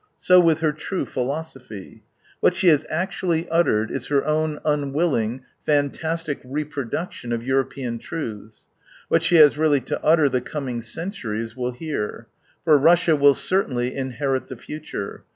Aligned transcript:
So 0.17 0.39
with 0.39 0.61
her 0.61 0.71
true 0.73 1.05
philosophy^. 1.05 2.01
What 2.39 2.55
she 2.55 2.69
has 2.69 2.87
actually 2.89 3.47
uttered 3.51 3.91
8 3.91 3.97
is 3.97 4.07
her 4.07 4.25
own 4.25 4.59
unwilling, 4.65 5.43
fantastic 5.63 6.41
reproduction 6.43 7.31
of 7.31 7.45
European 7.45 7.99
truths. 7.99 8.63
What 9.09 9.21
she 9.21 9.35
has 9.35 9.59
really 9.59 9.81
to 9.81 10.03
utter 10.03 10.27
the 10.27 10.41
coming 10.41 10.81
centuries 10.81 11.55
will 11.55 11.69
hear. 11.73 12.25
For 12.65 12.79
Russia 12.79 13.11
uHll 13.11 13.35
certainly 13.35 13.95
inherit 13.95 14.47
the 14.47 14.57
future. 14.57 15.23